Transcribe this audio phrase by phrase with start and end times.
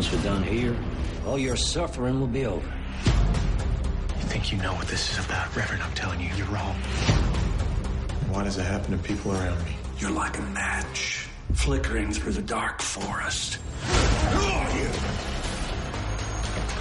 [0.00, 0.74] Once we're done here,
[1.26, 2.66] all your suffering will be over.
[3.04, 5.82] You think you know what this is about, Reverend?
[5.82, 6.74] I'm telling you, you're wrong.
[8.30, 9.76] Why does it happen to people around me?
[9.98, 13.56] You're like a match flickering through the dark forest.
[14.30, 14.88] Who are you?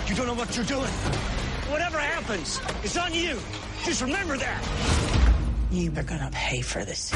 [0.08, 0.94] You don't know what you're doing.
[1.68, 3.38] Whatever happens, it's on you.
[3.84, 4.64] Just remember that.
[5.72, 7.12] You are gonna pay for this.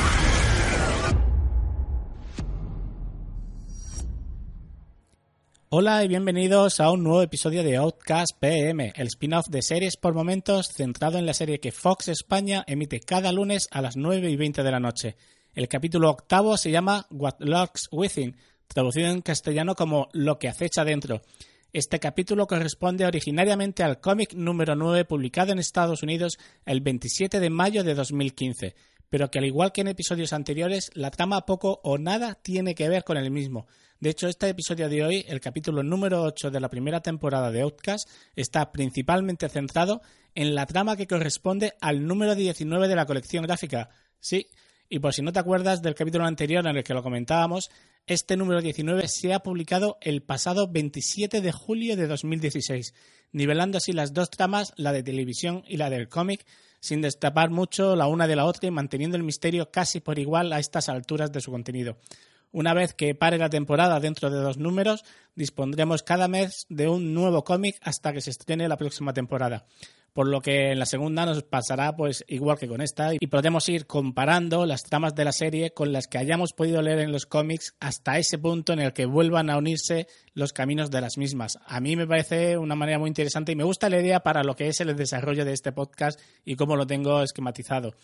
[5.75, 10.13] Hola y bienvenidos a un nuevo episodio de Outcast PM, el spin-off de series por
[10.13, 14.35] momentos centrado en la serie que Fox España emite cada lunes a las 9 y
[14.35, 15.15] 20 de la noche.
[15.55, 20.85] El capítulo octavo se llama What Lurks Within, traducido en castellano como Lo que acecha
[20.85, 21.23] dentro.
[21.71, 27.49] Este capítulo corresponde originariamente al cómic número 9 publicado en Estados Unidos el 27 de
[27.49, 28.75] mayo de 2015,
[29.13, 32.89] pero que al igual que en episodios anteriores, la trama poco o nada tiene que
[32.89, 33.67] ver con el mismo.
[33.99, 37.61] De hecho, este episodio de hoy, el capítulo número 8 de la primera temporada de
[37.61, 40.01] Outcast, está principalmente centrado
[40.33, 43.89] en la trama que corresponde al número 19 de la colección gráfica.
[44.19, 44.47] Sí,
[44.89, 47.69] y por si no te acuerdas del capítulo anterior en el que lo comentábamos,
[48.07, 52.95] este número 19 se ha publicado el pasado 27 de julio de 2016,
[53.31, 56.47] nivelando así las dos tramas, la de televisión y la del cómic,
[56.83, 60.51] sin destapar mucho la una de la otra y manteniendo el misterio casi por igual
[60.51, 61.95] a estas alturas de su contenido.
[62.51, 67.13] Una vez que pare la temporada dentro de dos números, dispondremos cada mes de un
[67.13, 69.65] nuevo cómic hasta que se estrene la próxima temporada.
[70.13, 73.67] Por lo que en la segunda nos pasará pues igual que con esta y podremos
[73.67, 77.25] ir comparando las tramas de la serie con las que hayamos podido leer en los
[77.25, 81.57] cómics hasta ese punto en el que vuelvan a unirse los caminos de las mismas.
[81.65, 84.55] A mí me parece una manera muy interesante y me gusta la idea para lo
[84.55, 87.95] que es el desarrollo de este podcast y cómo lo tengo esquematizado.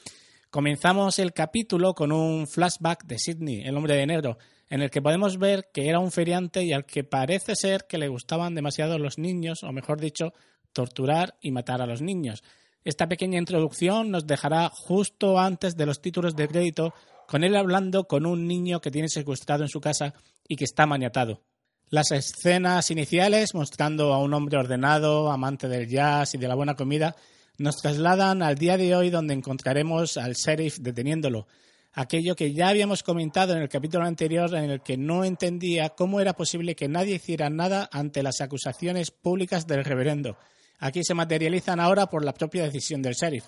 [0.50, 5.00] Comenzamos el capítulo con un flashback de Sidney, el hombre de negro, en el que
[5.00, 8.98] podemos ver que era un feriante y al que parece ser que le gustaban demasiado
[8.98, 10.34] los niños, o mejor dicho,
[10.74, 12.44] torturar y matar a los niños.
[12.84, 16.94] Esta pequeña introducción nos dejará justo antes de los títulos de crédito,
[17.28, 20.14] con él hablando con un niño que tiene secuestrado en su casa
[20.48, 21.42] y que está maniatado.
[21.90, 26.76] Las escenas iniciales, mostrando a un hombre ordenado, amante del jazz y de la buena
[26.76, 27.16] comida,
[27.58, 31.48] nos trasladan al día de hoy donde encontraremos al sheriff deteniéndolo,
[31.94, 36.22] aquello que ya habíamos comentado en el capítulo anterior en el que no entendía cómo
[36.22, 40.38] era posible que nadie hiciera nada ante las acusaciones públicas del reverendo.
[40.80, 43.46] Aquí se materializan ahora por la propia decisión del sheriff.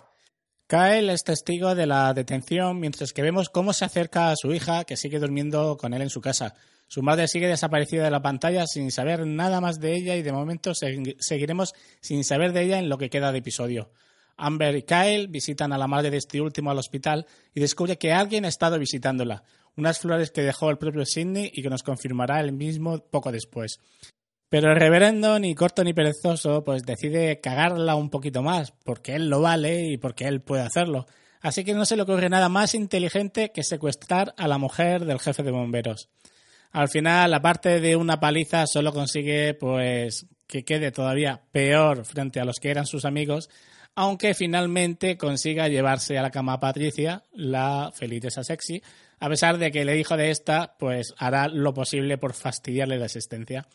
[0.67, 4.83] Kyle es testigo de la detención mientras que vemos cómo se acerca a su hija
[4.83, 6.53] que sigue durmiendo con él en su casa.
[6.87, 10.31] Su madre sigue desaparecida de la pantalla sin saber nada más de ella y de
[10.33, 13.91] momento seguiremos sin saber de ella en lo que queda de episodio.
[14.37, 18.11] Amber y Kyle visitan a la madre de este último al hospital y descubre que
[18.11, 19.43] alguien ha estado visitándola,
[19.77, 23.79] unas flores que dejó el propio Sidney y que nos confirmará el mismo poco después.
[24.51, 29.29] Pero el reverendo, ni corto ni perezoso, pues decide cagarla un poquito más, porque él
[29.29, 31.05] lo vale y porque él puede hacerlo.
[31.39, 35.21] Así que no se le ocurre nada más inteligente que secuestrar a la mujer del
[35.21, 36.09] jefe de bomberos.
[36.73, 42.45] Al final, aparte de una paliza, solo consigue pues que quede todavía peor frente a
[42.45, 43.49] los que eran sus amigos,
[43.95, 48.83] aunque finalmente consiga llevarse a la cama a Patricia, la feliz esa sexy,
[49.17, 53.05] a pesar de que el hijo de esta pues hará lo posible por fastidiarle la
[53.05, 53.65] existencia.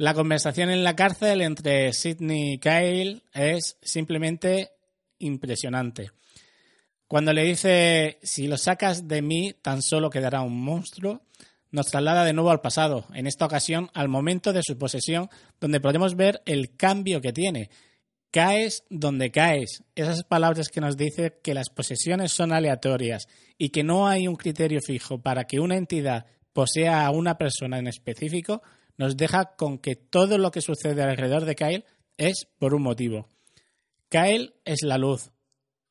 [0.00, 4.70] La conversación en la cárcel entre Sidney y Kyle es simplemente
[5.18, 6.12] impresionante.
[7.06, 11.20] Cuando le dice, si lo sacas de mí, tan solo quedará un monstruo,
[11.70, 15.28] nos traslada de nuevo al pasado, en esta ocasión al momento de su posesión,
[15.60, 17.68] donde podemos ver el cambio que tiene.
[18.30, 19.84] Caes donde caes.
[19.94, 24.36] Esas palabras que nos dicen que las posesiones son aleatorias y que no hay un
[24.36, 26.24] criterio fijo para que una entidad
[26.54, 28.62] posea a una persona en específico,
[28.96, 31.84] nos deja con que todo lo que sucede alrededor de Kyle
[32.16, 33.28] es por un motivo.
[34.08, 35.30] Kyle es la luz,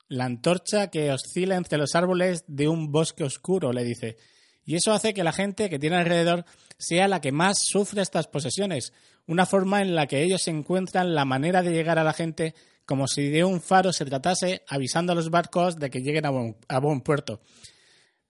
[0.09, 4.17] la antorcha que oscila entre los árboles de un bosque oscuro, le dice.
[4.65, 6.45] Y eso hace que la gente que tiene alrededor
[6.77, 8.93] sea la que más sufre estas posesiones,
[9.25, 12.55] una forma en la que ellos encuentran la manera de llegar a la gente
[12.85, 16.79] como si de un faro se tratase avisando a los barcos de que lleguen a
[16.79, 17.39] buen, puerto.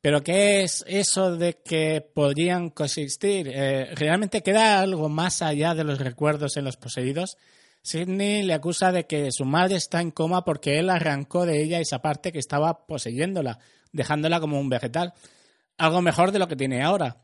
[0.01, 3.49] Pero ¿qué es eso de que podrían coexistir?
[3.53, 7.37] Eh, ¿Realmente queda algo más allá de los recuerdos en los poseídos?
[7.81, 11.79] Sidney le acusa de que su madre está en coma porque él arrancó de ella
[11.79, 13.59] esa parte que estaba poseyéndola,
[13.91, 15.13] dejándola como un vegetal
[15.79, 17.23] algo mejor de lo que tiene ahora.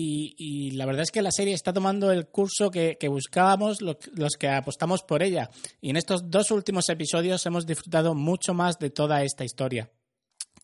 [0.00, 4.48] Y, la verdad es que la serie está tomando el curso que, buscábamos los que
[4.48, 5.50] apostamos por ella.
[5.80, 9.90] Y en estos dos últimos episodios hemos disfrutado mucho más de toda esta historia.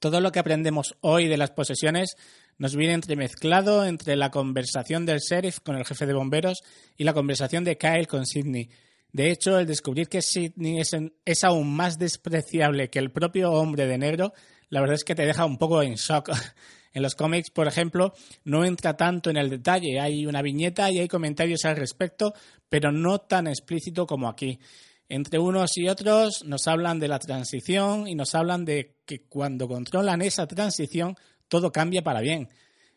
[0.04, 2.16] Todo lo que aprendemos hoy de las posesiones
[2.58, 6.60] nos viene entremezclado entre la conversación del sheriff con el jefe de bomberos
[6.94, 8.68] y la conversación de Kyle con Sidney.
[9.12, 10.90] De hecho, el descubrir que Sidney es,
[11.24, 14.34] es, aún más despreciable que el propio hombre de negro,
[14.68, 16.30] la verdad es que te deja un poco en shock.
[16.92, 18.12] En los cómics, por ejemplo,
[18.44, 19.98] no entra tanto en el detalle.
[19.98, 22.34] Hay una viñeta y hay comentarios al respecto,
[22.68, 24.60] pero no tan explícito como aquí.
[25.08, 29.68] Entre unos y otros nos hablan de la transición y nos hablan de que cuando
[29.68, 31.16] controlan esa transición
[31.48, 32.48] todo cambia para bien.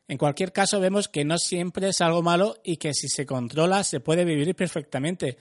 [0.07, 3.83] En cualquier caso vemos que no siempre es algo malo y que si se controla
[3.83, 5.38] se puede vivir perfectamente.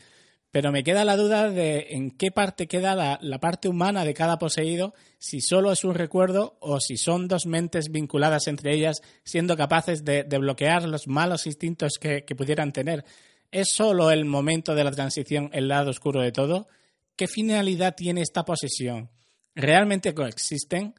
[0.51, 4.39] Pero me queda la duda de en qué parte queda la, parte humana de cada
[4.39, 9.57] poseído, si solo es un recuerdo o si son dos mentes vinculadas entre ellas, siendo
[9.57, 13.05] capaces de, bloquear los malos instintos que, que pudieran tener.
[13.51, 16.69] ¿Es solo el momento de la transición el lado oscuro de todo?
[17.17, 19.11] ¿Qué finalidad tiene esta posesión?
[19.55, 20.95] ¿Realmente coexisten?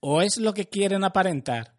[0.00, 1.74] ¿O es lo que quieren aparentar?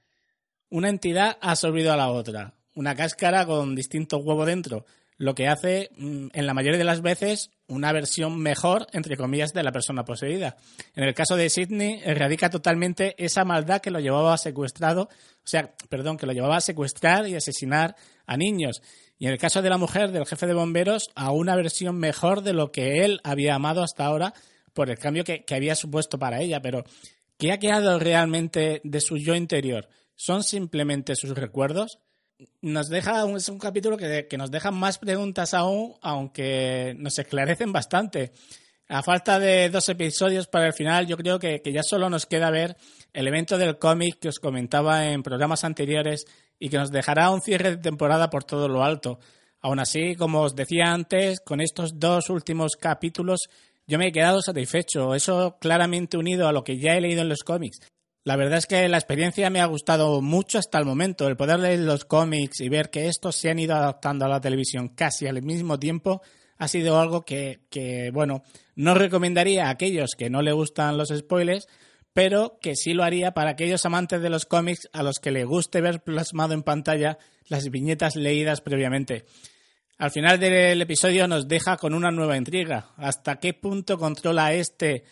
[0.69, 4.85] Una entidad ha absorbido a la otra, una cáscara con distintos huevos dentro,
[5.17, 9.53] lo que hace, mm, en la mayoría de las veces, una versión mejor, entre comillas,
[9.53, 10.57] de la persona poseída.
[10.95, 15.47] En el caso de Sidney, radica totalmente esa maldad que lo llevaba a secuestrado, o
[15.47, 17.95] sea, perdón, que lo llevaba a secuestrar y asesinar
[18.25, 18.81] a niños.
[19.17, 22.41] Y en el caso de la mujer, del jefe de bomberos, a una versión mejor
[22.41, 24.33] de lo que él había amado hasta ahora
[24.73, 26.61] por el cambio que, había supuesto para ella.
[26.61, 26.83] Pero,
[27.37, 29.87] ¿qué ha quedado realmente de su yo interior?
[30.15, 31.99] ¿Son simplemente sus recuerdos?
[32.61, 38.31] Nos deja, es un capítulo que, nos deja más preguntas aún, aunque nos esclarecen bastante.
[38.87, 42.25] A falta de dos episodios para el final, yo creo que, que ya solo nos
[42.25, 42.75] queda ver
[43.13, 46.25] el evento del cómic que os comentaba en programas anteriores
[46.59, 49.19] y que nos dejará un cierre de temporada por todo lo alto.
[49.61, 53.47] Aún así, como os decía antes, con estos dos últimos capítulos
[53.87, 57.29] yo me he quedado satisfecho, eso claramente unido a lo que ya he leído en
[57.29, 57.79] los cómics.
[58.23, 61.59] La verdad es que la experiencia me ha gustado mucho hasta el momento, el poder
[61.59, 65.25] leer los cómics y ver que estos se han ido adaptando a la televisión casi
[65.25, 66.21] al mismo tiempo
[66.61, 68.43] ha sido algo que, bueno,
[68.75, 71.67] no recomendaría a aquellos que no le gustan los spoilers,
[72.13, 75.43] pero que sí lo haría para aquellos amantes de los cómics a los que le
[75.43, 79.25] guste ver plasmado en pantalla las viñetas leídas previamente.
[79.97, 82.91] Al final del episodio nos deja con una nueva intriga.
[82.95, 85.05] ¿Hasta qué punto controla este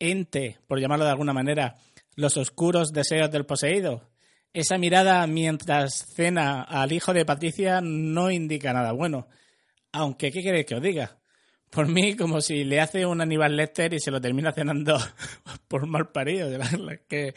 [0.00, 1.76] ente, por llamarlo de alguna manera,
[2.14, 4.10] los oscuros deseos del poseído?
[4.52, 9.28] Esa mirada mientras cena al hijo de Patricia no indica nada bueno.
[9.92, 11.18] Aunque, ¿qué queréis que os diga?
[11.74, 14.96] por mí como si le hace un Aníbal Lecter y se lo termina cenando
[15.68, 16.48] por mal parido.
[17.08, 17.34] Que...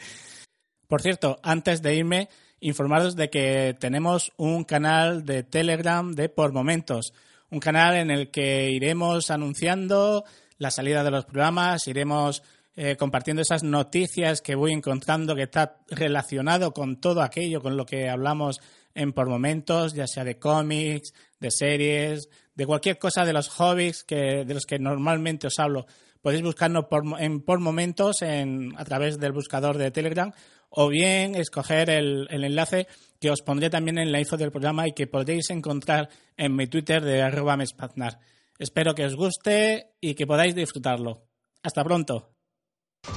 [0.86, 2.28] Por cierto, antes de irme,
[2.60, 7.12] informaros de que tenemos un canal de Telegram de Por Momentos,
[7.50, 10.24] un canal en el que iremos anunciando
[10.56, 12.42] la salida de los programas, iremos
[12.80, 17.84] eh, compartiendo esas noticias que voy encontrando que está relacionado con todo aquello con lo
[17.84, 18.60] que hablamos
[18.94, 24.04] en Por Momentos, ya sea de cómics, de series, de cualquier cosa de los hobbies
[24.04, 25.86] que, de los que normalmente os hablo.
[26.22, 26.84] Podéis buscarnos
[27.18, 30.32] en, por momentos en, a través del buscador de Telegram
[30.70, 32.86] o bien escoger el, enlace
[33.18, 36.68] que os pondré también en la info del programa y que podéis encontrar en mi
[36.68, 38.20] Twitter de arroba mespaznar.
[38.56, 41.26] Espero que os guste y que podáis disfrutarlo.
[41.64, 42.37] Hasta pronto.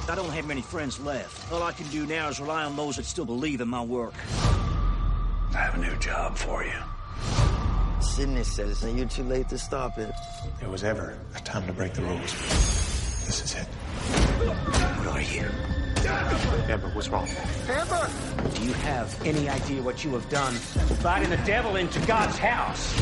[0.08, 1.52] I don't have many friends left.
[1.52, 4.14] All I can do now is rely on those that still believe in my work.
[5.54, 6.72] I have a new job for you.
[8.00, 10.12] Sydney says, and you're too late to stop it.
[10.60, 12.32] There was ever a time to break the rules.
[13.24, 13.66] This is it.
[14.98, 15.48] What are you?
[16.68, 17.28] Amber, what's wrong?
[17.68, 18.10] Amber!
[18.54, 20.54] Do you have any idea what you have done?
[20.90, 23.00] Inviting the devil into God's house.